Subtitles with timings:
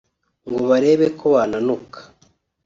[0.49, 1.99] ngo barebe ko bananuka